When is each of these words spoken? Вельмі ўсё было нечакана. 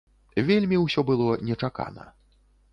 Вельмі 0.47 0.79
ўсё 0.85 1.05
было 1.11 1.37
нечакана. 1.51 2.11